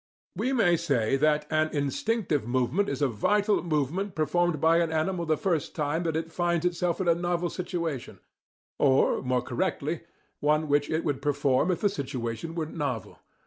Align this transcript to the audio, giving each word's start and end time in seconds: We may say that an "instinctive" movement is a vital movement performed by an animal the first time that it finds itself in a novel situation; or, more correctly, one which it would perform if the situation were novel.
We 0.35 0.51
may 0.51 0.77
say 0.77 1.15
that 1.17 1.45
an 1.51 1.67
"instinctive" 1.73 2.47
movement 2.47 2.89
is 2.89 3.03
a 3.03 3.07
vital 3.07 3.61
movement 3.61 4.15
performed 4.15 4.59
by 4.59 4.77
an 4.79 4.91
animal 4.91 5.27
the 5.27 5.37
first 5.37 5.75
time 5.75 6.01
that 6.09 6.15
it 6.15 6.31
finds 6.31 6.65
itself 6.65 6.99
in 7.01 7.07
a 7.07 7.13
novel 7.13 7.51
situation; 7.51 8.17
or, 8.79 9.21
more 9.21 9.43
correctly, 9.43 10.01
one 10.39 10.67
which 10.67 10.89
it 10.89 11.03
would 11.03 11.21
perform 11.21 11.69
if 11.69 11.81
the 11.81 11.87
situation 11.87 12.55
were 12.55 12.65
novel. 12.65 13.19